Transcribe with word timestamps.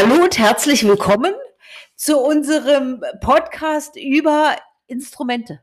Hallo 0.00 0.22
und 0.22 0.38
herzlich 0.38 0.86
willkommen 0.86 1.34
zu 1.96 2.20
unserem 2.20 3.02
Podcast 3.20 3.96
über 3.96 4.54
Instrumente 4.86 5.60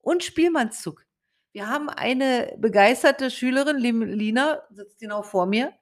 und 0.00 0.24
Spielmannszug. 0.24 1.06
Wir 1.52 1.68
haben 1.68 1.88
eine 1.88 2.56
begeisterte 2.58 3.30
Schülerin, 3.30 3.76
Lina, 3.76 4.64
sitzt 4.70 4.98
genau 4.98 5.22
vor 5.22 5.46
mir 5.46 5.72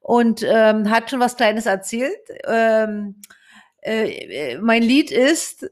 und 0.00 0.42
ähm, 0.42 0.90
hat 0.90 1.08
schon 1.08 1.20
was 1.20 1.36
Kleines 1.36 1.66
erzählt. 1.66 2.18
Ähm, 2.48 3.22
äh, 3.80 4.54
äh, 4.54 4.58
mein 4.58 4.82
Lied 4.82 5.12
ist 5.12 5.70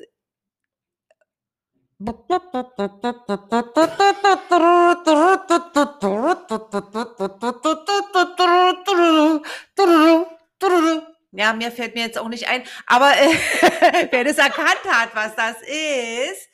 ja, 11.33 11.53
mir 11.53 11.71
fällt 11.71 11.95
mir 11.95 12.05
jetzt 12.05 12.19
auch 12.19 12.29
nicht 12.29 12.49
ein, 12.49 12.63
aber 12.87 13.11
äh, 13.11 14.09
wer 14.11 14.25
das 14.25 14.39
erkannt 14.39 14.85
hat, 14.89 15.15
was 15.15 15.35
das 15.37 15.57
ist, 15.63 16.49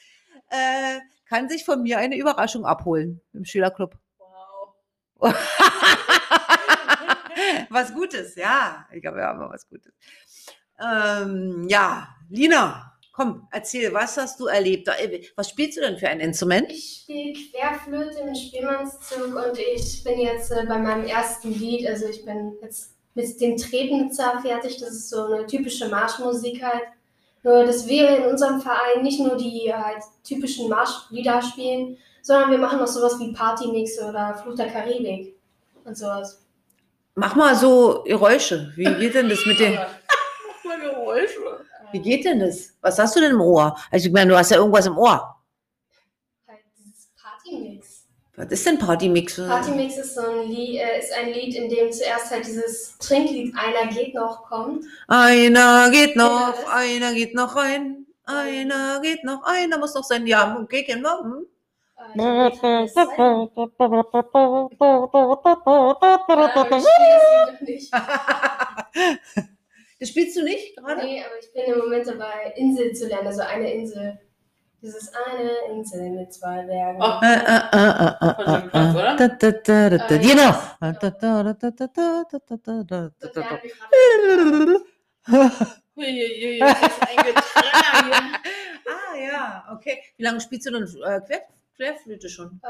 äh, 0.51 1.01
kann 1.29 1.49
sich 1.49 1.65
von 1.65 1.83
mir 1.83 1.99
eine 1.99 2.17
Überraschung 2.17 2.65
abholen 2.65 3.21
im 3.33 3.45
Schülerclub. 3.45 3.97
Wow. 5.19 5.35
was 7.71 7.93
Gutes, 7.95 8.35
ja. 8.37 8.87
Ich 8.93 9.03
glaube, 9.03 9.19
wir 9.19 9.25
haben 9.25 9.41
was 9.51 9.69
Gutes. 9.69 9.93
Ähm, 10.81 11.67
ja, 11.69 12.09
Lina, 12.31 12.93
komm, 13.13 13.49
erzähl, 13.51 13.93
was 13.93 14.17
hast 14.17 14.41
du 14.41 14.47
erlebt? 14.47 14.89
Äh, 14.89 15.23
was 15.37 15.51
spielst 15.51 15.77
du 15.77 15.83
denn 15.83 15.99
für 15.99 16.09
ein 16.09 16.21
Instrument? 16.21 16.71
Ich 16.71 17.03
spiele 17.03 17.33
Querflöte 17.33 18.21
im 18.21 18.35
Spielmannszug 18.35 19.35
und 19.35 19.59
ich 19.59 20.03
bin 20.03 20.19
jetzt 20.19 20.51
äh, 20.51 20.65
bei 20.67 20.79
meinem 20.79 21.05
ersten 21.05 21.53
Lied, 21.53 21.87
also 21.87 22.07
ich 22.09 22.25
bin 22.25 22.57
jetzt 22.63 22.95
mit 23.15 23.41
dem 23.41 23.57
Trebnitzer 23.57 24.41
fertig. 24.43 24.79
Das 24.79 24.91
ist 24.91 25.11
so 25.11 25.25
eine 25.25 25.47
typische 25.47 25.89
Marschmusik 25.89 26.63
halt. 26.63 26.83
Nur, 27.43 27.65
dass 27.65 27.87
wir 27.87 28.19
in 28.19 28.25
unserem 28.25 28.61
Verein 28.61 29.03
nicht 29.03 29.21
nur 29.21 29.37
die 29.37 29.73
halt 29.73 30.03
typischen 30.25 30.69
Marschlieder 30.69 31.43
spielen, 31.43 31.99
sondern 32.23 32.51
wir 32.51 32.59
machen 32.59 32.81
auch 32.81 32.87
sowas 32.87 33.19
wie 33.21 33.33
Partymix 33.33 34.01
oder 34.01 34.35
Fluch 34.43 34.55
der 34.55 34.69
Karibik 34.69 35.37
und 35.85 35.97
sowas. 35.97 36.41
Mach 37.15 37.37
mal 37.37 37.55
so 37.55 38.03
Geräusche. 38.05 38.73
Wie 38.77 38.85
geht 38.85 39.15
denn 39.15 39.29
das 39.29 39.45
mit 39.47 39.61
den. 39.61 39.75
Mach 39.79 40.65
mal 40.65 40.81
Geräusche. 40.81 41.39
Wie 41.93 42.01
geht 42.01 42.25
denn 42.25 42.41
das? 42.41 42.73
Was 42.81 42.99
hast 42.99 43.15
du 43.15 43.21
denn 43.21 43.33
im 43.33 43.41
Ohr? 43.41 43.77
Also, 43.91 44.09
ich 44.09 44.13
meine, 44.13 44.31
du 44.31 44.37
hast 44.37 44.51
ja 44.51 44.57
irgendwas 44.57 44.87
im 44.87 44.99
Ohr. 44.99 45.37
Halt 46.49 46.59
dieses 46.77 47.09
Partymix. 47.15 48.07
Was 48.37 48.51
ist 48.51 48.67
denn 48.67 48.79
Partymix? 48.79 49.37
Partymix 49.37 49.97
ist 49.97 50.17
so 50.17 50.23
ein 50.23 50.49
Lied, 50.49 50.81
äh, 50.81 50.99
ist 50.99 51.13
ein 51.13 51.33
Lied, 51.33 51.55
in 51.55 51.69
dem 51.69 51.93
zuerst 51.93 52.33
halt 52.33 52.45
dieses 52.45 52.99
Trinklied 52.99 53.55
Einer 53.57 53.93
geht 53.93 54.15
noch 54.15 54.45
kommt. 54.45 54.85
Einer 55.07 55.89
geht 55.91 56.17
noch, 56.17 56.55
Ja, 56.59 56.67
einer 56.73 57.15
geht 57.15 57.35
noch 57.35 57.55
rein. 57.55 58.07
Einer 58.25 59.01
geht 59.03 59.23
noch, 59.23 59.45
einer 59.45 59.79
muss 59.79 59.95
noch 59.95 60.03
sein. 60.03 60.27
Ja, 60.27 60.59
okay. 60.61 60.85
Hm? 60.89 61.47
Äh, 62.17 62.51
heißt. 62.61 62.97
Ja, 62.97 63.49
ich 66.71 66.83
das 67.51 67.61
nicht. 67.61 67.93
Das 70.01 70.09
spielst 70.11 70.37
du 70.37 70.43
nicht 70.43 70.77
gerade? 70.77 71.03
Nee, 71.03 71.23
aber 71.25 71.39
ich 71.41 71.51
bin 71.53 71.63
im 71.73 71.79
Moment 71.79 72.07
dabei, 72.07 72.53
Insel 72.57 72.93
zu 72.93 73.07
lernen, 73.07 73.29
also 73.29 73.41
eine 73.43 73.73
Insel. 73.73 74.19
Dieses 74.85 75.11
eine 75.15 75.51
Insel 75.71 76.11
mit 76.11 76.35
zwei 76.35 76.63
Bergen. 76.63 77.01
Oh. 77.01 77.19
Äh, 77.23 77.37
äh, 77.37 77.57
äh, 79.97 80.19
genau. 80.19 80.51
Ah 88.85 89.17
ja, 89.17 89.65
okay. 89.73 90.03
Wie 90.19 90.23
lange 90.23 90.43
spielst 90.43 90.67
du 90.67 90.73
denn 90.73 90.85
Quer 90.85 91.47
Querflöte 91.77 92.29
schon? 92.29 92.61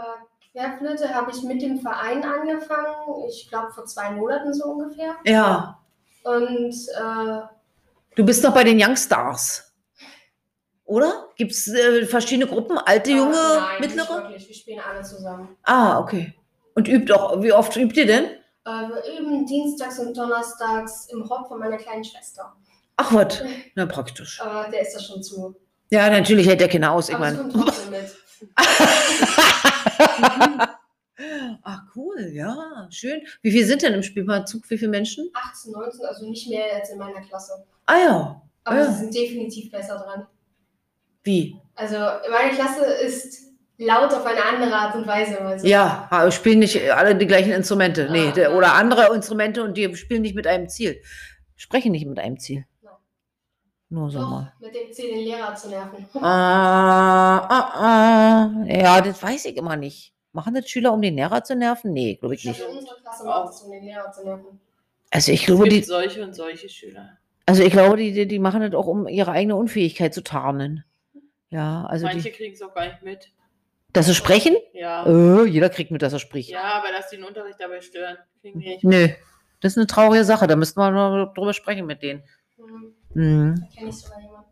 Querflöte 0.52 1.12
habe 1.12 1.32
ich 1.32 1.42
mit 1.42 1.62
dem 1.62 1.81
Verein 1.81 2.22
angefangen. 2.22 3.25
Ich 3.28 3.48
glaube 3.48 3.72
vor 3.72 3.86
zwei 3.86 4.12
Monaten 4.12 4.54
so 4.54 4.66
ungefähr. 4.66 5.16
Ja. 5.25 5.81
Und 6.22 6.76
du 8.14 8.25
bist 8.25 8.44
noch 8.44 8.54
bei 8.54 8.62
den 8.62 8.81
Youngstars. 8.81 9.73
Oder? 10.84 11.28
Gibt 11.36 11.52
es 11.52 11.66
äh, 11.68 12.04
verschiedene 12.06 12.46
Gruppen? 12.50 12.78
Alte, 12.78 13.10
äh, 13.10 13.16
junge, 13.16 13.32
nein, 13.32 13.80
nicht 13.80 13.96
mittlere? 13.96 14.22
wirklich, 14.22 14.48
wir 14.48 14.54
spielen 14.54 14.80
alle 14.80 15.02
zusammen. 15.02 15.56
Ah, 15.62 15.98
okay. 15.98 16.34
Und 16.74 16.88
übt 16.88 17.12
auch, 17.12 17.42
wie 17.42 17.52
oft 17.52 17.76
übt 17.76 17.98
ihr 17.98 18.06
denn? 18.06 18.24
Äh, 18.66 18.88
wir 18.88 19.02
üben 19.18 19.46
dienstags 19.46 19.98
und 19.98 20.16
donnerstags 20.16 21.06
im 21.12 21.28
Hop 21.28 21.48
von 21.48 21.58
meiner 21.58 21.76
kleinen 21.78 22.04
Schwester. 22.04 22.54
Ach 22.96 23.12
was, 23.12 23.42
na 23.74 23.86
praktisch. 23.86 24.40
Aber 24.40 24.68
der 24.70 24.82
ist 24.82 24.94
da 24.94 25.00
schon 25.00 25.22
zu. 25.22 25.56
Ja, 25.90 26.08
natürlich 26.10 26.46
hält 26.46 26.60
der 26.60 26.68
Kinder 26.68 26.92
aus, 26.92 27.08
ich 27.08 27.14
Aber 27.14 27.24
meine. 27.24 27.38
kommt 27.38 27.52
trotzdem 27.54 27.90
mit. 27.90 28.16
Ach 31.62 31.82
cool, 31.94 32.28
ja, 32.32 32.88
schön. 32.90 33.22
Wie 33.42 33.50
viele 33.52 33.64
sind 33.66 33.82
denn 33.82 33.94
im 33.94 34.02
Spielmannzug? 34.02 34.68
Wie 34.68 34.76
viele 34.76 34.90
Menschen? 34.90 35.30
18, 35.32 35.72
19, 35.72 36.04
also 36.06 36.28
nicht 36.28 36.48
mehr 36.48 36.64
als 36.74 36.90
in 36.90 36.98
meiner 36.98 37.20
Klasse. 37.22 37.64
Ah 37.86 37.98
ja, 37.98 38.42
Aber 38.64 38.76
Ja. 38.78 38.90
sie 38.90 38.98
sind 39.00 39.14
definitiv 39.14 39.70
besser 39.70 39.96
dran. 39.96 40.26
Wie? 41.24 41.56
Also 41.74 41.96
meine 42.30 42.50
Klasse 42.54 42.84
ist 42.84 43.42
laut 43.78 44.12
auf 44.14 44.24
eine 44.24 44.44
andere 44.44 44.72
Art 44.74 44.94
und 44.94 45.06
Weise. 45.06 45.40
Also, 45.40 45.66
Ja, 45.66 46.06
aber 46.10 46.30
spielen 46.30 46.60
nicht 46.60 46.80
alle 46.92 47.16
die 47.16 47.26
gleichen 47.26 47.50
Instrumente. 47.52 48.08
Nee, 48.10 48.28
Ah, 48.28 48.32
der, 48.32 48.50
ja. 48.50 48.56
oder 48.56 48.74
andere 48.74 49.12
Instrumente 49.14 49.62
und 49.64 49.76
die 49.76 49.94
spielen 49.96 50.22
nicht 50.22 50.36
mit 50.36 50.46
einem 50.46 50.68
Ziel. 50.68 51.00
Sprechen 51.56 51.92
nicht 51.92 52.06
mit 52.06 52.18
einem 52.18 52.38
Ziel. 52.38 52.64
Nein. 52.82 52.92
Nur 53.88 54.10
so 54.10 54.20
Doch, 54.20 54.30
mal. 54.30 54.52
mit 54.60 54.74
dem 54.74 54.92
Ziel, 54.92 55.10
den 55.10 55.24
Lehrer 55.24 55.54
zu 55.56 55.68
nerven. 55.68 56.06
Ah, 56.22 57.38
ah, 57.38 57.70
ah. 57.74 58.64
Ja, 58.66 59.00
das 59.00 59.22
weiß 59.22 59.44
ich 59.46 59.56
immer 59.56 59.76
nicht. 59.76 60.12
Machen 60.32 60.54
das 60.54 60.68
Schüler, 60.68 60.92
um 60.92 61.00
den 61.02 61.16
Lehrer 61.16 61.42
zu 61.44 61.54
nerven? 61.56 61.92
Nee, 61.92 62.16
glaube 62.16 62.34
ich 62.34 62.44
nicht. 62.44 62.60
Also 62.62 62.76
unsere 62.78 62.96
Klasse 63.00 63.24
macht 63.24 63.50
es, 63.54 63.62
um 63.62 63.70
den 63.72 63.84
Lehrer 63.84 64.10
zu 64.12 64.24
nerven. 64.24 64.60
Also 65.10 65.30
ich 65.32 65.40
Es 65.42 65.46
glaube, 65.46 65.64
gibt 65.68 65.76
die, 65.76 65.82
solche 65.82 66.24
und 66.24 66.34
solche 66.34 66.68
Schüler. 66.68 67.18
also 67.46 67.62
ich 67.62 67.72
glaube, 67.72 67.96
die, 67.96 68.12
die, 68.12 68.26
die 68.26 68.38
machen 68.40 68.60
das 68.62 68.74
auch, 68.74 68.86
um 68.86 69.06
ihre 69.06 69.30
eigene 69.30 69.54
Unfähigkeit 69.54 70.12
zu 70.12 70.22
tarnen. 70.24 70.84
Ja, 71.54 71.87
also 71.87 72.06
Manche 72.06 72.31
kriegen 72.32 72.53
es 72.54 72.62
auch 72.62 72.75
gar 72.75 72.87
nicht 72.87 73.03
mit. 73.03 73.31
dass 73.92 74.06
sie 74.06 74.15
sprechen? 74.15 74.56
Ja. 74.72 75.06
Äh, 75.06 75.44
jeder 75.44 75.70
kriegt 75.70 75.91
mit, 75.92 76.03
dass 76.03 76.12
er 76.12 76.19
spricht. 76.19 76.50
Ja, 76.50 76.62
aber 76.62 76.91
dass 76.91 77.10
die 77.10 77.16
den 77.16 77.25
Unterricht 77.25 77.60
dabei 77.60 77.81
stören, 77.81 78.16
kriegen 78.41 78.59
die 78.59 78.69
nicht. 78.70 78.84
Nö, 78.84 79.09
das 79.60 79.72
ist 79.72 79.78
eine 79.78 79.87
traurige 79.87 80.25
Sache. 80.25 80.47
Da 80.48 80.56
müssten 80.56 80.81
wir 80.81 80.91
mal 80.91 81.32
drüber 81.34 81.53
sprechen 81.54 81.87
mit 81.87 82.03
denen. 82.03 82.22
Hm, 82.56 82.94
Mhm. 83.14 83.54
da 83.60 83.66
kenne 83.76 83.91
ich 83.91 83.97
sogar 83.97 84.20
jemanden. 84.20 84.48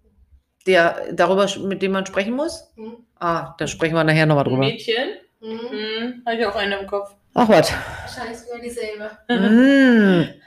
Der 0.67 1.13
darüber, 1.13 1.49
mit 1.67 1.83
dem 1.83 1.91
man 1.91 2.07
sprechen 2.07 2.35
muss? 2.35 2.73
Hm? 2.77 2.99
Ah, 3.19 3.55
da 3.59 3.67
sprechen 3.67 3.95
wir 3.97 4.05
nachher 4.05 4.27
nochmal 4.27 4.45
drüber. 4.45 4.59
Mädchen? 4.59 5.17
Hm? 5.41 5.59
Hm, 5.59 6.23
habe 6.25 6.37
ich 6.37 6.47
auch 6.47 6.55
eine 6.55 6.79
im 6.79 6.87
Kopf. 6.87 7.17
Ach 7.35 7.49
was. 7.49 7.73
Wahrscheinlich 8.03 8.39
sogar 8.39 8.61
dieselbe. 8.61 9.11
Mm. 9.29 10.29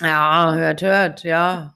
Ja, 0.00 0.54
hört, 0.54 0.80
hört, 0.80 1.24
ja. 1.24 1.74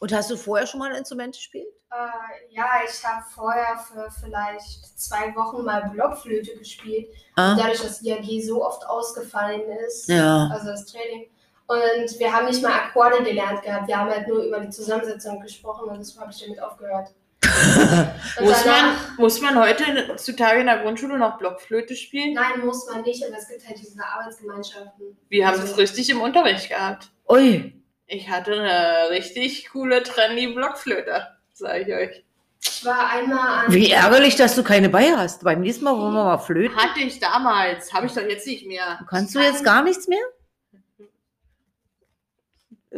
Und 0.00 0.12
hast 0.12 0.30
du 0.30 0.36
vorher 0.36 0.66
schon 0.66 0.80
mal 0.80 0.90
ein 0.90 0.98
Instrument 0.98 1.34
gespielt? 1.34 1.66
Äh, 1.90 2.54
ja, 2.54 2.66
ich 2.86 3.02
habe 3.04 3.24
vorher 3.34 3.78
für 3.78 4.10
vielleicht 4.20 4.98
zwei 5.00 5.34
Wochen 5.34 5.64
mal 5.64 5.88
Blockflöte 5.90 6.56
gespielt. 6.56 7.08
Ah, 7.36 7.54
Dadurch, 7.56 7.80
dass 7.80 8.02
IAG 8.02 8.42
so 8.44 8.64
oft 8.64 8.86
ausgefallen 8.86 9.62
ist. 9.86 10.08
ja. 10.08 10.48
Also 10.52 10.66
das 10.70 10.84
Training. 10.86 11.26
Und 11.66 12.18
wir 12.18 12.32
haben 12.32 12.46
nicht 12.46 12.62
mal 12.62 12.72
Akkorde 12.72 13.22
gelernt 13.22 13.62
gehabt. 13.62 13.88
Wir 13.88 13.98
haben 13.98 14.10
halt 14.10 14.26
nur 14.28 14.42
über 14.42 14.60
die 14.60 14.70
Zusammensetzung 14.70 15.40
gesprochen 15.40 15.88
und 15.90 15.98
deshalb 15.98 16.20
habe 16.22 16.32
ich 16.32 16.40
damit 16.42 16.62
aufgehört. 16.62 17.08
Muss 18.40 18.64
man, 18.64 18.96
muss 19.16 19.40
man 19.40 19.58
heutzutage 19.58 20.60
in 20.60 20.66
der 20.66 20.78
Grundschule 20.82 21.16
noch 21.18 21.38
Blockflöte 21.38 21.94
spielen? 21.96 22.34
Nein, 22.34 22.64
muss 22.64 22.86
man 22.90 23.02
nicht, 23.02 23.24
aber 23.24 23.36
es 23.38 23.48
gibt 23.48 23.66
halt 23.66 23.78
diese 23.78 24.04
Arbeitsgemeinschaften. 24.04 25.16
Wir 25.28 25.46
haben 25.46 25.54
Also- 25.60 25.68
das 25.68 25.78
richtig 25.78 26.10
im 26.10 26.20
Unterricht 26.20 26.68
gehabt. 26.68 27.08
Ui. 27.28 27.72
Ich 28.06 28.28
hatte 28.28 28.52
eine 28.52 29.10
richtig 29.10 29.70
coole 29.70 30.02
trendy 30.02 30.48
Blockflöte, 30.48 31.26
sage 31.58 31.80
ich 31.82 31.92
euch. 31.94 32.24
Ich 32.60 32.84
war 32.84 33.10
einmal 33.10 33.66
an. 33.66 33.72
Wie 33.72 33.90
ärgerlich, 33.90 34.36
dass 34.36 34.54
du 34.54 34.62
keine 34.64 34.88
bei 34.88 35.12
hast. 35.16 35.44
Beim 35.44 35.60
nächsten 35.60 35.84
Mal 35.84 35.96
wollen 35.96 36.14
wir 36.14 36.24
mal 36.24 36.38
flöten. 36.38 36.76
Hatte 36.76 37.00
ich 37.00 37.20
damals, 37.20 37.92
habe 37.92 38.06
ich 38.06 38.12
doch 38.12 38.22
jetzt 38.22 38.46
nicht 38.46 38.66
mehr. 38.66 38.98
Kannst 39.08 39.34
du 39.34 39.40
jetzt 39.40 39.64
gar 39.64 39.82
nichts 39.82 40.08
mehr? 40.08 40.18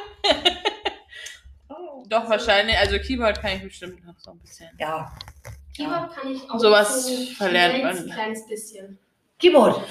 Doch, 2.06 2.28
wahrscheinlich. 2.28 2.76
Also 2.76 2.98
Keyboard 2.98 3.40
kann 3.40 3.52
ich 3.56 3.62
bestimmt 3.62 4.04
noch 4.04 4.18
so 4.18 4.30
ein 4.32 4.38
bisschen. 4.38 4.68
Ja. 4.78 5.12
Keyboard 5.74 6.14
kann 6.14 6.30
ich 6.30 6.48
auch 6.48 6.60
Sowas 6.60 7.06
so 7.06 7.12
ein 7.12 7.26
verlernt 7.28 7.74
kleines, 7.80 8.00
man. 8.06 8.14
kleines 8.14 8.46
bisschen. 8.46 8.98
Keyboard. 9.40 9.82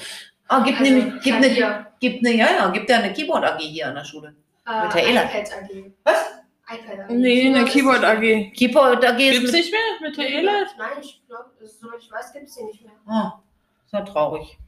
Ah, 0.48 0.62
gibt 0.64 0.78
Also, 0.80 0.92
nämlich, 0.92 1.22
gibt 1.22 1.36
eine, 1.36 1.86
gibt 2.00 2.26
eine, 2.26 2.36
ja, 2.36 2.46
ja, 2.58 2.68
gibt 2.70 2.90
ja 2.90 2.98
eine 2.98 3.12
Keyboard 3.12 3.44
AG 3.44 3.58
hier 3.60 3.88
an 3.88 3.94
der 3.94 4.04
Schule. 4.04 4.34
äh, 4.66 4.84
Michaela. 4.86 5.22
iPad 5.24 5.52
AG. 5.52 5.92
Was? 6.04 6.16
iPad 6.70 7.00
AG. 7.00 7.10
Nee, 7.12 7.46
eine 7.54 7.64
Keyboard 7.64 7.68
ist 7.68 7.72
Keyboard 7.72 8.20
nicht- 8.20 8.52
AG. 8.52 8.52
Keyboard 8.56 9.04
AG 9.04 9.18
ist 9.20 9.32
Gibt's 9.32 9.52
mit, 9.52 9.60
nicht 9.60 9.72
mehr? 9.72 10.10
Michaela? 10.10 10.52
Nein, 10.78 10.88
ich 11.02 11.22
glaube, 11.26 11.50
so 11.66 11.86
ich 11.98 12.10
weiß, 12.10 12.32
gibt 12.32 12.46
es 12.48 12.54
die 12.56 12.64
nicht 12.64 12.82
mehr. 12.84 12.92
Ah, 13.06 13.40
ist 13.86 13.92
ja 13.92 14.00
traurig. 14.02 14.58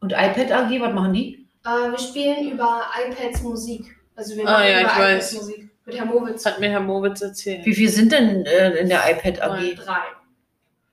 Und 0.00 0.12
iPad 0.12 0.50
AG, 0.52 0.80
was 0.80 0.92
machen 0.94 1.12
die? 1.12 1.46
Äh, 1.64 1.90
wir 1.90 1.98
spielen 1.98 2.50
über 2.52 2.84
iPads 3.06 3.42
Musik. 3.42 3.96
Also 4.16 4.36
wir 4.36 4.46
Ah, 4.48 4.52
machen 4.52 4.64
ja, 4.64 4.80
über 4.80 4.88
ich 4.90 4.96
iPads 4.96 4.98
weiß. 4.98 5.32
Musik. 5.34 5.70
Mit 5.86 5.96
Herr 5.98 6.04
Mowitz. 6.06 6.42
Das 6.42 6.52
hat 6.52 6.60
mir 6.60 6.70
Herr 6.70 6.80
Mowitz 6.80 7.20
erzählt. 7.20 7.66
Wie 7.66 7.74
viel 7.74 7.88
sind 7.88 8.12
denn 8.12 8.44
äh, 8.46 8.76
in 8.78 8.88
der 8.88 9.00
iPad 9.10 9.42
AG? 9.42 9.74
Drei. 9.76 10.00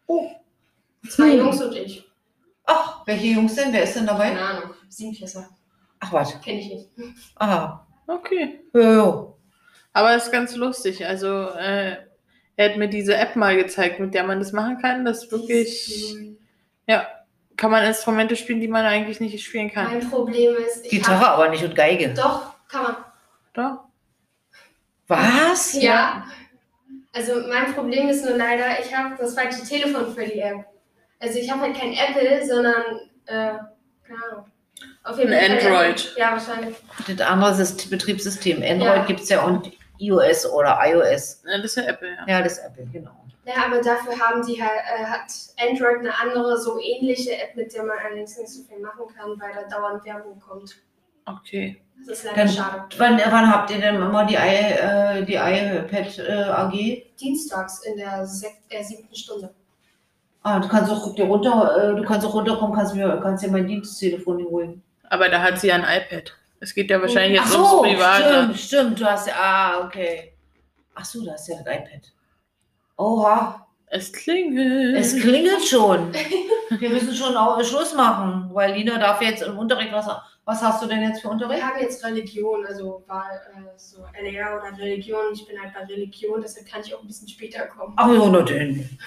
Oh. 0.08 0.30
Zwei 1.10 1.32
Hm. 1.32 1.38
Jungs 1.40 1.62
und 1.62 1.76
ich. 1.76 2.07
Ach, 2.68 3.06
welche 3.08 3.26
Jungs 3.28 3.56
denn? 3.56 3.74
Wer 3.74 3.84
ist 3.84 3.96
denn 3.96 4.06
dabei? 4.06 4.30
Keine 4.30 4.42
Ahnung. 4.42 4.70
Siebenklässler. 4.90 5.50
Ach, 6.00 6.14
was. 6.14 6.40
Kenne 6.42 6.60
ich 6.60 6.70
nicht. 6.70 6.90
Ah, 7.38 7.80
Okay. 8.06 8.60
ja, 8.74 8.92
ja. 8.94 9.34
Aber 9.94 10.16
es 10.16 10.26
ist 10.26 10.32
ganz 10.32 10.56
lustig. 10.56 11.06
Also, 11.08 11.28
äh, 11.52 11.98
er 12.56 12.70
hat 12.70 12.78
mir 12.78 12.88
diese 12.88 13.16
App 13.16 13.36
mal 13.36 13.56
gezeigt, 13.58 14.00
mit 14.00 14.14
der 14.14 14.24
man 14.24 14.40
das 14.40 14.52
machen 14.52 14.80
kann. 14.82 15.04
Das 15.06 15.24
ist 15.24 15.32
wirklich, 15.32 16.16
ja, 16.88 17.08
kann 17.56 17.72
man 17.72 17.84
Instrumente 17.84 18.36
spielen, 18.36 18.60
die 18.62 18.68
man 18.68 18.86
eigentlich 18.86 19.20
nicht 19.20 19.44
spielen 19.44 19.72
kann. 19.72 19.86
Mein 19.88 20.10
Problem 20.10 20.56
ist. 20.56 20.86
ich 20.86 20.92
Gitarre 20.92 21.20
hab- 21.22 21.34
aber 21.40 21.50
nicht 21.50 21.64
und 21.64 21.76
Geige. 21.76 22.14
Doch, 22.14 22.54
kann 22.68 22.84
man. 22.84 22.96
Doch? 23.54 23.80
Was? 25.08 25.74
Ja. 25.82 26.26
Also 27.14 27.42
mein 27.50 27.74
Problem 27.74 28.10
ist 28.10 28.24
nur 28.26 28.38
leider, 28.38 28.80
ich 28.80 28.96
habe 28.96 29.16
das 29.18 29.34
falsche 29.34 29.64
Telefon 29.64 30.14
für 30.14 30.26
die 30.26 30.40
App. 30.40 30.66
Also 31.20 31.40
ich 31.40 31.50
habe 31.52 31.62
halt 31.62 31.76
kein 31.78 31.94
Apple, 31.94 32.46
sondern 32.46 32.84
äh, 33.26 33.58
keine 34.08 34.24
Ahnung. 34.32 34.46
Auf 35.04 35.18
Ein 35.18 35.28
Fall 35.30 35.52
Android. 35.52 36.14
Ja, 36.18 36.32
wahrscheinlich. 36.34 36.76
Das 37.08 37.28
andere 37.28 37.52
Syst- 37.54 37.90
Betriebssystem. 37.90 38.58
Android 38.62 38.98
Ja. 38.98 39.06
gibt 39.06 39.20
es 39.22 39.30
ja 39.30 39.44
und 39.44 39.72
iOS 40.00 40.46
oder 40.52 40.80
iOS. 40.84 41.42
Ja, 41.46 41.58
das 41.58 41.66
ist 41.66 41.78
ja 41.78 41.84
Apple, 41.84 42.10
ja. 42.10 42.26
Ja, 42.28 42.42
das 42.44 42.54
ist 42.60 42.66
Apple, 42.66 42.86
genau. 42.92 43.12
Ja, 43.46 43.66
aber 43.66 43.82
dafür 43.82 44.20
haben 44.20 44.46
die 44.46 44.62
halt, 44.62 44.72
äh, 45.00 45.06
hat 45.06 45.32
Android 45.60 46.00
eine 46.00 46.14
andere, 46.20 46.60
so 46.60 46.80
ähnliche 46.80 47.32
App, 47.42 47.56
mit 47.56 47.74
der 47.74 47.84
man 47.84 47.98
allerdings 47.98 48.38
nicht 48.38 48.50
so 48.50 48.62
viel 48.64 48.80
machen 48.80 49.06
kann, 49.18 49.30
weil 49.40 49.54
da 49.54 49.64
dauernd 49.76 50.04
Werbung 50.06 50.40
kommt. 50.40 50.76
Okay. 51.26 51.82
Das 52.06 52.20
ist 52.20 52.26
leider 52.26 52.38
Dann- 52.38 52.50
schade. 52.50 52.84
Wann, 52.98 53.18
wann 53.18 53.52
habt 53.52 53.72
ihr 53.72 53.80
denn 53.80 53.96
immer 53.96 54.26
die, 54.26 54.36
I, 54.36 54.38
äh, 54.38 55.24
die 55.26 55.36
iPad 55.36 56.20
äh, 56.20 56.32
AG? 56.44 57.04
Dienstags 57.20 57.84
in 57.86 57.98
der 57.98 58.22
äh, 58.70 58.84
siebten 58.84 59.16
Stunde. 59.16 59.54
Ah, 60.48 60.60
du 60.62 60.68
kannst 60.70 60.90
auch 60.90 61.14
dir 61.14 61.26
runter, 61.26 61.92
äh, 61.92 61.96
du 61.98 62.04
kannst 62.04 62.26
auch 62.26 62.34
runterkommen, 62.34 62.74
kannst 62.74 62.96
mir, 62.96 63.20
kannst 63.22 63.44
dir 63.44 63.52
mein 63.52 63.68
Diensttelefon 63.68 64.46
holen. 64.46 64.82
Aber 65.10 65.28
da 65.28 65.42
hat 65.42 65.60
sie 65.60 65.68
ja 65.68 65.76
ein 65.76 65.82
iPad. 65.82 66.34
Es 66.62 66.74
geht 66.74 66.90
ja 66.90 67.02
wahrscheinlich 67.02 67.42
jetzt 67.42 67.52
so, 67.52 67.82
ums 67.82 67.98
Private. 68.00 68.24
stimmt, 68.24 68.60
stimmt, 68.60 69.00
du 69.02 69.06
hast 69.06 69.28
ja, 69.28 69.34
ah, 69.38 69.86
okay. 69.86 70.32
Ach 70.96 71.04
so, 71.04 71.22
du 71.22 71.32
hast 71.32 71.50
ja 71.50 71.56
das 71.58 71.66
iPad. 71.66 72.14
Oha, 72.96 73.68
Es 73.88 74.14
klingelt. 74.14 74.96
es 74.96 75.20
klingelt 75.20 75.66
schon. 75.66 76.14
Wir 76.80 76.90
müssen 76.92 77.14
schon 77.14 77.36
auch 77.36 77.62
Schluss 77.62 77.94
machen, 77.94 78.50
weil 78.54 78.74
Lina 78.74 78.98
darf 78.98 79.22
jetzt 79.22 79.44
im 79.44 79.58
Unterricht, 79.58 79.92
was, 79.92 80.08
was 80.46 80.62
hast 80.62 80.82
du 80.82 80.88
denn 80.88 81.02
jetzt 81.04 81.22
für 81.22 81.28
Unterricht? 81.28 81.62
haben 81.62 81.82
jetzt 81.82 82.04
Religion, 82.06 82.66
also 82.66 83.04
war 83.06 83.26
äh, 83.54 83.78
so 83.78 84.06
LR 84.14 84.62
oder 84.62 84.78
Religion. 84.78 85.34
Ich 85.34 85.46
bin 85.46 85.62
halt 85.62 85.74
bei 85.74 85.84
Religion, 85.94 86.42
deshalb 86.42 86.66
kann 86.68 86.82
ich 86.86 86.96
auch 86.96 87.02
ein 87.02 87.08
bisschen 87.08 87.28
später 87.28 87.66
kommen. 87.68 87.94
Ach 87.98 88.08
ja, 88.10 88.30
na 88.30 88.42
denn. 88.44 88.98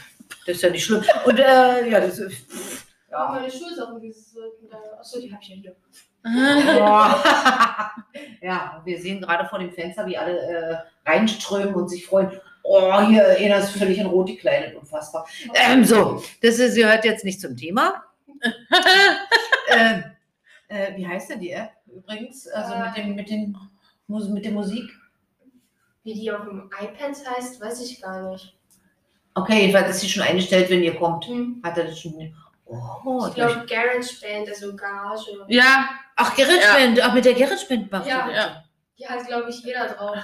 Das 0.46 0.56
ist 0.56 0.62
ja 0.62 0.70
nicht 0.70 0.84
schlimm. 0.84 1.04
Und 1.24 1.38
äh, 1.38 1.88
ja, 1.88 2.00
das 2.00 2.18
ist. 2.18 2.46
Ja. 3.10 3.10
Ja. 3.10 3.32
Meine 3.32 3.50
Schulsachen, 3.50 4.00
dieses, 4.00 4.36
äh, 4.36 4.98
achso, 4.98 5.20
die 5.20 5.32
habe 5.32 5.42
ich 5.42 5.48
ja 5.48 5.56
hier. 5.56 5.76
Ja, 8.42 8.82
wir 8.84 9.00
sehen 9.00 9.20
gerade 9.20 9.48
vor 9.48 9.58
dem 9.58 9.72
Fenster, 9.72 10.06
wie 10.06 10.16
alle 10.16 10.38
äh, 10.38 10.76
reinströmen 11.08 11.74
und 11.74 11.88
sich 11.88 12.06
freuen. 12.06 12.30
Oh, 12.62 13.00
hier, 13.02 13.36
einer 13.38 13.58
ist 13.58 13.70
völlig 13.70 13.98
in 13.98 14.06
rot 14.06 14.28
gekleidet, 14.28 14.76
unfassbar. 14.76 15.26
Ähm, 15.54 15.84
so, 15.84 16.22
das 16.42 16.58
ist, 16.58 16.76
gehört 16.76 17.04
jetzt 17.04 17.24
nicht 17.24 17.40
zum 17.40 17.56
Thema. 17.56 18.04
ähm, 19.68 20.04
äh, 20.68 20.96
wie 20.96 21.06
heißt 21.06 21.30
denn 21.30 21.40
die 21.40 21.50
App 21.50 21.72
übrigens? 21.86 22.46
Also 22.48 22.74
mit 22.76 22.96
dem, 22.96 23.14
mit 23.14 23.30
den 23.30 23.56
mit 24.08 24.44
der 24.44 24.52
Musik? 24.52 24.90
Wie 26.02 26.14
die 26.14 26.32
auf 26.32 26.44
dem 26.44 26.70
iPad 26.80 27.36
heißt, 27.36 27.60
weiß 27.60 27.82
ich 27.82 28.00
gar 28.00 28.30
nicht. 28.30 28.56
Okay, 29.34 29.60
jedenfalls 29.62 29.90
ist 29.90 30.00
sie 30.00 30.08
schon 30.08 30.22
eingestellt, 30.22 30.68
wenn 30.70 30.82
ihr 30.82 30.94
kommt. 30.96 31.26
Hm. 31.26 31.60
Hat 31.64 31.78
er 31.78 31.84
das 31.84 31.98
schon. 32.00 32.34
Oh, 32.66 33.26
Ich 33.28 33.34
glaube 33.34 33.64
GarageBand, 33.68 34.48
also 34.48 34.76
Garage. 34.76 35.44
ja, 35.48 35.88
Ach, 36.16 36.36
GarageBand. 36.36 37.00
Ach, 37.02 37.14
mit 37.14 37.24
der 37.24 37.34
GarageBand 37.34 37.90
macht 37.90 38.06
Ja. 38.06 38.26
ihr 38.28 38.34
das. 38.34 38.36
Ja. 38.36 38.64
Die 38.98 39.06
hat, 39.08 39.26
glaube 39.26 39.50
ich, 39.50 39.60
jeder 39.64 39.88
drauf. 39.88 40.16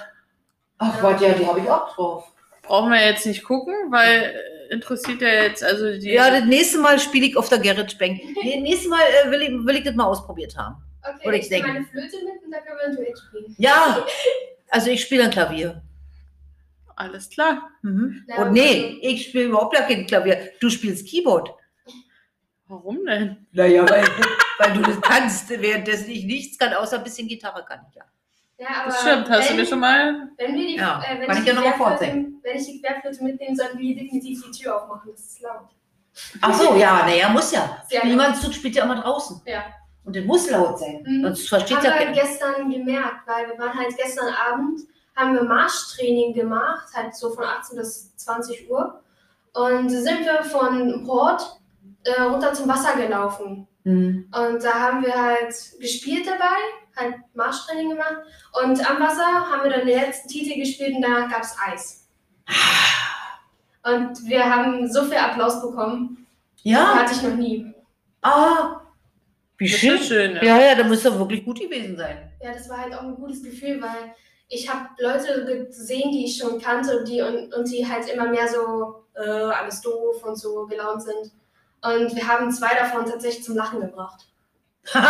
Ach, 0.77 1.03
warte, 1.03 1.25
ja, 1.25 1.33
die 1.33 1.45
habe 1.45 1.59
ich 1.59 1.69
auch 1.69 1.93
drauf. 1.95 2.31
brauchen 2.61 2.91
wir 2.91 3.03
jetzt 3.03 3.25
nicht 3.25 3.43
gucken, 3.43 3.73
weil 3.89 4.35
interessiert 4.69 5.21
ja 5.21 5.27
jetzt, 5.29 5.63
also 5.63 5.91
die. 5.97 6.11
Ja, 6.11 6.29
das 6.29 6.43
nächste 6.45 6.77
Mal 6.79 6.99
spiele 6.99 7.25
ich 7.27 7.37
auf 7.37 7.49
der 7.49 7.59
GarageBand. 7.59 8.19
Nee, 8.43 8.59
nächstes 8.61 8.89
Mal 8.89 8.99
äh, 9.25 9.31
will, 9.31 9.41
ich, 9.41 9.49
will 9.65 9.75
ich 9.77 9.83
das 9.83 9.95
mal 9.95 10.05
ausprobiert 10.05 10.55
haben. 10.57 10.75
Okay, 11.01 11.25
Würde 11.25 11.37
ich 11.37 11.45
ich 11.45 11.51
nehme 11.51 11.67
meine 11.67 11.85
Flöte 11.85 12.17
mit 12.25 12.43
und 12.43 12.51
da 12.51 12.59
können 12.59 12.77
wir 12.79 12.85
ein 12.87 12.95
Duett 12.97 13.17
spielen. 13.17 13.55
Ja, 13.57 14.05
also 14.69 14.89
ich 14.89 15.01
spiele 15.01 15.23
ein 15.23 15.31
Klavier. 15.31 15.81
Alles 16.97 17.29
klar. 17.29 17.69
Mhm. 17.83 18.25
Ja, 18.27 18.41
Und 18.43 18.53
nee, 18.53 18.97
ich 19.01 19.27
spiele 19.27 19.45
überhaupt 19.45 19.75
gar 19.75 19.87
kein 19.87 20.05
Klavier. 20.07 20.51
Du 20.59 20.69
spielst 20.69 21.07
Keyboard. 21.07 21.53
Warum 22.67 23.05
denn? 23.05 23.47
Naja, 23.51 23.87
weil, 23.87 24.03
weil 24.59 24.73
du 24.73 24.81
das 24.81 24.99
kannst, 25.01 25.49
währenddessen 25.49 26.09
ich 26.09 26.25
nichts 26.25 26.57
kann, 26.57 26.73
außer 26.73 26.97
ein 26.97 27.03
bisschen 27.03 27.27
Gitarre 27.27 27.63
kann 27.63 27.81
ich 27.89 27.95
ja. 27.95 28.03
Ja, 28.59 28.67
aber 28.81 28.85
Das 28.89 29.01
stimmt. 29.01 29.29
Hast 29.29 29.45
du 29.45 29.49
wenn, 29.51 29.59
mir 29.59 29.65
schon 29.67 29.79
mal. 29.79 30.29
Wenn 30.37 30.55
wir 30.55 30.67
die, 30.67 30.75
Ja, 30.75 31.01
äh, 31.03 31.19
wenn 31.19 31.27
kann 31.27 31.37
ich 31.37 31.47
ich 31.47 31.55
dir 31.55 31.61
die 31.61 31.77
vorzeigen. 31.77 32.39
Wenn 32.41 32.57
ich 32.57 32.65
die 32.65 32.81
Querflöte 32.81 33.23
mitnehme, 33.23 33.55
sollten 33.55 33.77
wir 33.77 33.95
definitiv 33.95 34.43
die 34.43 34.51
Tür 34.63 34.81
aufmachen. 34.81 35.11
Das 35.11 35.21
ist 35.21 35.41
laut. 35.41 35.69
Ach 36.41 36.53
so, 36.59 36.75
ja, 36.75 37.05
naja, 37.05 37.29
muss 37.29 37.51
ja. 37.51 37.83
Sehr 37.87 38.01
Spielmannszug 38.01 38.51
spielt 38.53 38.75
ja 38.75 38.85
immer 38.85 38.99
draußen. 38.99 39.39
Ja. 39.45 39.65
Und 40.03 40.15
das 40.15 40.25
muss 40.25 40.49
laut 40.49 40.79
sein. 40.79 41.03
Mhm. 41.05 41.21
Sonst 41.21 41.47
versteht 41.47 41.77
ja 41.77 41.83
wir 41.83 41.91
keiner. 41.91 42.11
gestern 42.13 42.71
gemerkt, 42.71 43.27
weil 43.27 43.47
wir 43.49 43.59
waren 43.59 43.77
halt 43.77 43.95
gestern 43.95 44.33
Abend, 44.33 44.79
haben 45.17 45.33
wir 45.33 45.43
Marschtraining 45.43 46.33
gemacht, 46.33 46.87
halt 46.93 47.13
so 47.15 47.31
von 47.31 47.43
18 47.43 47.77
bis 47.77 48.15
20 48.15 48.69
Uhr. 48.69 49.01
Und 49.53 49.89
sind 49.89 50.23
wir 50.25 50.43
von 50.43 51.03
Port 51.05 51.59
äh, 52.05 52.21
runter 52.21 52.53
zum 52.53 52.69
Wasser 52.69 52.95
gelaufen. 52.95 53.67
Mhm. 53.83 54.29
Und 54.31 54.63
da 54.63 54.73
haben 54.73 55.03
wir 55.03 55.13
halt 55.13 55.53
gespielt 55.79 56.27
dabei, 56.27 56.55
halt 56.95 57.15
Marschtraining 57.33 57.89
gemacht. 57.89 58.17
Und 58.63 58.89
am 58.89 58.99
Wasser 59.01 59.25
haben 59.25 59.63
wir 59.63 59.71
dann 59.75 59.87
den 59.87 59.99
letzten 59.99 60.29
Titel 60.29 60.59
gespielt 60.59 60.95
und 60.95 61.01
danach 61.01 61.29
gab 61.29 61.41
es 61.41 61.55
Eis. 61.65 62.07
Und 63.83 64.25
wir 64.25 64.43
haben 64.43 64.91
so 64.91 65.03
viel 65.05 65.17
Applaus 65.17 65.61
bekommen. 65.61 66.25
Ja, 66.63 66.95
Hatte 66.95 67.13
ich 67.13 67.21
noch 67.23 67.35
nie. 67.35 67.73
ah, 68.21 68.81
wie 69.57 69.69
Das 69.71 69.79
schön. 69.79 69.97
schön. 69.99 70.35
Ja. 70.35 70.43
Ja, 70.43 70.59
ja, 70.59 70.75
da 70.75 70.83
muss 70.83 71.03
doch 71.03 71.17
wirklich 71.17 71.43
gut 71.45 71.59
gewesen 71.59 71.95
sein. 71.97 72.31
Ja, 72.41 72.51
das 72.51 72.69
war 72.69 72.77
halt 72.79 72.93
auch 72.93 73.01
ein 73.03 73.15
gutes 73.15 73.41
Gefühl, 73.41 73.81
weil 73.81 74.13
ich 74.49 74.69
habe 74.71 74.87
Leute 74.99 75.65
gesehen, 75.67 76.11
die 76.11 76.25
ich 76.25 76.37
schon 76.37 76.59
kannte 76.61 76.99
und 76.99 77.07
die, 77.07 77.21
und, 77.21 77.53
und 77.53 77.69
die 77.71 77.87
halt 77.87 78.07
immer 78.09 78.27
mehr 78.29 78.47
so 78.47 79.03
äh, 79.15 79.27
alles 79.29 79.81
doof 79.81 80.23
und 80.23 80.35
so 80.37 80.65
gelaunt 80.67 81.03
sind. 81.03 81.31
Und 81.81 82.15
wir 82.15 82.27
haben 82.27 82.51
zwei 82.51 82.73
davon 82.75 83.05
tatsächlich 83.05 83.43
zum 83.43 83.55
Lachen 83.55 83.81
gebracht. 83.81 84.25
Und 84.93 85.01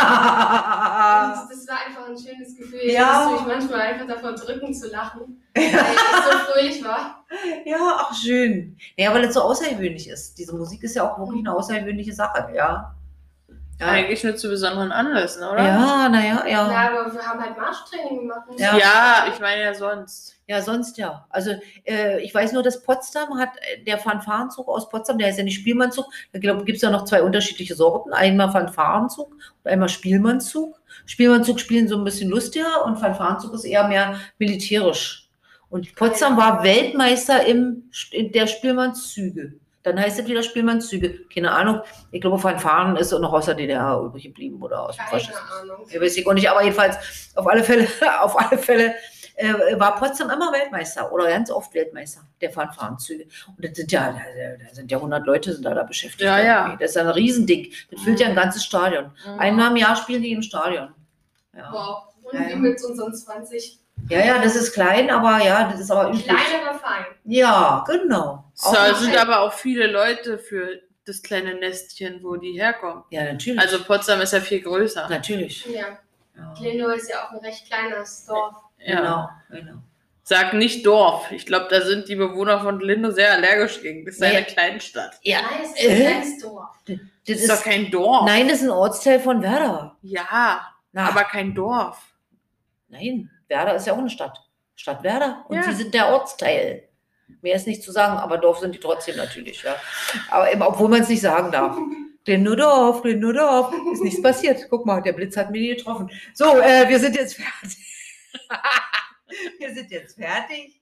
das 1.52 1.68
war 1.68 1.78
einfach 1.86 2.10
ein 2.10 2.18
schönes 2.18 2.56
Gefühl. 2.58 2.80
Ich 2.82 2.94
Ja. 2.94 3.30
musste 3.30 3.46
mich 3.46 3.56
manchmal 3.56 3.82
einfach 3.82 4.08
davon 4.08 4.36
drücken 4.36 4.74
zu 4.74 4.88
lachen, 4.90 5.44
weil 5.54 5.64
ich 5.66 5.72
so 5.72 6.38
fröhlich 6.52 6.84
war. 6.84 7.24
Ja, 7.64 7.98
ach 8.00 8.14
schön. 8.16 8.76
Ja, 8.98 9.14
weil 9.14 9.26
es 9.26 9.36
so 9.36 9.42
außergewöhnlich 9.42 10.10
ist. 10.10 10.38
Diese 10.40 10.56
Musik 10.56 10.82
ist 10.82 10.96
ja 10.96 11.08
auch 11.08 11.20
wirklich 11.20 11.42
eine 11.46 11.54
außergewöhnliche 11.56 12.14
Sache, 12.14 12.50
ja. 12.56 12.96
Ja, 13.80 13.88
Eigentlich 13.88 14.24
nur 14.24 14.36
zu 14.36 14.50
besonderen 14.50 14.92
Anlässen, 14.92 15.44
oder? 15.44 15.64
ja 15.64 16.10
naja, 16.10 16.44
ja. 16.48 16.72
Ja, 16.72 16.90
aber 16.90 17.14
wir 17.14 17.22
haben 17.22 17.40
halt 17.40 17.56
Marschtraining 17.58 18.22
gemacht. 18.22 18.48
und 18.50 18.60
Ja. 18.60 18.76
Ja, 18.76 19.26
ich 19.32 19.40
meine 19.40 19.62
ja 19.62 19.74
sonst. 19.76 20.36
Ja, 20.48 20.62
sonst 20.64 20.98
ja. 20.98 21.28
Also 21.30 21.52
äh, 21.86 22.20
ich 22.22 22.34
weiß 22.34 22.54
nur, 22.54 22.64
dass 22.64 22.82
Potsdam 22.82 23.38
hat, 23.38 23.50
äh, 23.58 23.84
der 23.84 24.00
Fanfarenzug 24.00 24.68
aus 24.68 24.90
Potsdam, 24.90 25.20
der 25.20 25.28
heißt 25.28 25.38
ja 25.38 25.44
nicht 25.44 25.60
Spielmannzug, 25.60 26.06
da 26.34 26.40
glaube 26.40 26.66
gibt 26.66 26.78
es 26.78 26.82
ja 26.82 26.90
noch 26.90 27.06
zwei 27.06 27.22
unterschiedliche 27.22 27.76
Sorten. 27.76 28.14
Einmal 28.14 28.52
Fanfarenzug 28.52 29.32
und 29.32 29.72
einmal 29.72 29.90
Spielmannzug. 29.90 30.80
Spielmannzug 31.06 31.60
spielen 31.60 31.88
so 31.88 31.98
ein 31.98 32.04
bisschen 32.04 32.32
lustiger 32.32 32.84
und 32.84 32.98
Fanfarenzug 32.98 33.54
ist 33.54 33.64
eher 33.66 33.88
mehr 33.88 34.20
militärisch. 34.40 35.30
Und 35.70 35.94
Potsdam 35.96 36.36
war 36.38 36.64
Weltmeister 36.64 37.46
im, 37.46 37.92
in 38.12 38.32
der 38.32 38.48
Spielmannszüge. 38.48 39.54
Dann 39.88 40.02
heißt 40.02 40.20
es 40.20 40.28
wieder 40.28 40.44
Spielmannszüge. 40.44 41.26
Keine 41.34 41.50
Ahnung. 41.50 41.82
Ich 42.12 42.20
glaube, 42.20 42.38
Fanfaren 42.38 42.98
ist 42.98 43.14
noch 43.14 43.32
aus 43.32 43.46
der 43.46 43.56
DDR 43.56 44.02
übrig 44.04 44.24
geblieben 44.24 44.62
oder 44.62 44.90
aus 44.90 44.98
dem 44.98 45.06
Keine. 45.06 45.24
Ahnung. 45.62 45.86
Ich 45.90 46.00
weiß 46.00 46.18
ich 46.18 46.28
auch 46.28 46.34
nicht, 46.34 46.50
aber 46.50 46.62
jedenfalls 46.62 47.32
auf 47.36 47.48
alle 47.48 47.64
Fälle, 47.64 47.88
auf 48.20 48.38
alle 48.38 48.58
Fälle 48.58 48.96
äh, 49.36 49.80
war 49.80 49.96
Potsdam 49.96 50.30
immer 50.30 50.52
Weltmeister 50.52 51.10
oder 51.14 51.30
ganz 51.30 51.50
oft 51.50 51.74
Weltmeister 51.74 52.22
der 52.42 52.52
Fanfarenzüge. 52.52 53.28
Und 53.56 53.64
das 53.64 53.78
sind 53.78 53.90
ja, 53.94 54.12
da, 54.12 54.74
sind 54.74 54.92
ja 54.92 54.98
100 54.98 55.26
Leute 55.26 55.54
sind 55.54 55.64
da, 55.64 55.74
da 55.74 55.84
beschäftigt. 55.84 56.24
Ja, 56.24 56.40
ja. 56.44 56.76
Das 56.78 56.92
ist 56.92 56.98
ein 56.98 57.08
Riesending. 57.08 57.72
Das 57.90 58.02
füllt 58.02 58.20
ja 58.20 58.28
ein 58.28 58.36
ganzes 58.36 58.66
Stadion. 58.66 59.12
Einmal 59.38 59.72
im 59.72 59.78
Jahr 59.78 59.96
spielen 59.96 60.22
die 60.22 60.34
im 60.34 60.42
Stadion. 60.42 60.94
Ja. 61.56 61.72
Wow. 61.72 62.04
Und 62.24 62.38
Ja, 62.38 62.50
ja. 62.50 62.56
mit 62.58 62.84
unseren 62.84 63.16
20. 63.16 63.80
ja, 64.10 64.20
ja, 64.26 64.40
das 64.42 64.56
ist 64.56 64.74
klein, 64.74 65.10
aber 65.10 65.44
ja, 65.44 65.70
das 65.72 65.80
ist 65.82 65.92
aber 65.92 66.10
üblich. 66.10 66.24
Klein, 66.26 66.38
aber 66.68 66.80
fein. 66.80 67.06
Ja, 67.26 67.84
genau. 67.88 68.44
So, 68.54 68.76
es 68.92 69.00
sind 69.00 69.16
aber 69.18 69.42
auch 69.42 69.54
viele 69.54 69.88
Leute 69.88 70.38
für 70.38 70.82
das 71.06 71.22
kleine 71.22 71.56
Nestchen, 71.56 72.22
wo 72.24 72.36
die 72.36 72.54
herkommen. 72.54 73.04
ja, 73.12 73.24
natürlich. 73.32 73.60
Also 73.60 73.84
Potsdam 73.84 74.20
ist 74.22 74.34
ja 74.34 74.42
viel 74.42 74.62
größer. 74.62 75.08
natürlich. 75.10 75.66
Ja. 75.66 75.98
Ja. 76.36 76.94
Ist 76.94 77.10
ja 77.10 77.26
auch 77.28 77.32
ein 77.32 77.40
recht 77.40 77.66
kleines 77.66 78.26
Dorf. 78.26 78.54
Ja. 78.80 78.96
Genau, 78.96 79.30
genau. 79.62 79.78
Sag 80.24 80.54
nicht 80.54 80.86
Dorf. 80.86 81.32
Ich 81.32 81.46
glaube, 81.46 81.68
da 81.70 81.82
sind 81.82 82.10
die 82.10 82.16
Bewohner 82.16 82.60
von 82.60 82.80
Lindo 82.82 83.10
sehr 83.12 83.32
allergisch 83.32 83.82
gegen. 83.82 84.06
Das 84.06 84.16
ist 84.16 84.22
Nee. 84.22 84.28
eine 84.36 84.44
Kleinstadt. 84.46 85.16
Ja, 85.24 85.40
Nein, 85.42 85.62
es 85.64 85.70
ist 85.72 85.80
ein 85.90 85.92
äh, 85.92 86.02
kleines 86.02 86.38
Dorf. 86.42 86.70
das 86.86 86.98
Das 87.26 87.36
ist 87.38 87.42
ist, 87.44 87.50
doch 87.52 87.64
kein 87.64 87.90
Dorf. 87.90 88.26
nein, 88.26 88.48
das 88.48 88.58
ist 88.58 88.64
ein 88.66 88.70
Ortsteil 88.72 89.20
von 89.22 89.42
Werder. 89.42 89.96
Ja, 90.02 90.68
Na, 90.92 91.08
aber 91.08 91.24
kein 91.24 91.56
Dorf. 91.56 91.98
nein, 92.90 93.32
Werder 93.48 93.76
ist 93.76 93.88
ja 93.88 93.94
auch 93.94 93.98
eine 93.98 94.10
Stadt. 94.10 94.38
Stadt 94.76 95.04
Werder. 95.04 95.46
Und 95.48 95.58
Ja. 95.58 95.64
sie 95.64 95.74
sind 95.74 95.94
der 95.94 96.08
Ortsteil. 96.10 96.88
Mehr 97.42 97.56
ist 97.56 97.68
nicht 97.68 97.84
zu 97.84 97.92
sagen, 97.92 98.18
aber 98.18 98.38
Dorf 98.38 98.60
sind 98.60 98.74
die 98.74 98.80
trotzdem 98.80 99.18
natürlich, 99.18 99.62
ja. 99.64 99.76
Aber 100.30 100.52
eben, 100.52 100.62
obwohl 100.62 100.90
man 100.90 101.02
es 101.02 101.10
nicht 101.10 101.22
sagen 101.22 101.52
darf. 101.52 101.78
Glindodorf, 102.26 103.02
Glindodorf. 103.04 103.74
Ist 103.94 104.04
nichts 104.04 104.22
passiert. 104.22 104.68
Guck 104.70 104.86
mal, 104.86 105.02
der 105.02 105.14
Blitz 105.14 105.38
hat 105.38 105.50
mich 105.50 105.62
nie 105.62 105.76
getroffen. 105.76 106.10
So, 106.34 106.60
äh, 106.60 106.88
wir 106.90 107.00
sind 107.00 107.16
jetzt 107.16 107.36
fertig. 107.36 107.78
wir 109.60 109.74
sind 109.74 109.92
jetzt 109.92 110.18
fertig. 110.18 110.82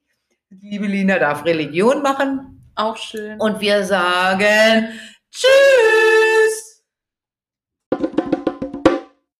Liebe 0.49 0.87
Lina 0.87 1.19
darf 1.19 1.45
Religion 1.45 2.01
machen. 2.01 2.71
Auch 2.75 2.97
schön. 2.97 3.39
Und 3.39 3.61
wir 3.61 3.83
sagen 3.83 4.89
Tschüss. 5.31 6.24